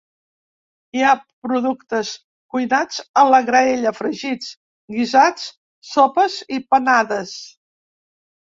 Hi 0.99 1.03
ha 1.05 1.09
productes 1.47 2.13
cuinats 2.55 2.97
a 3.23 3.27
la 3.33 3.41
graella, 3.51 3.93
fregits, 3.99 4.49
guisats, 4.97 5.47
sopes 5.93 6.41
i 6.59 6.63
panades. 6.73 7.39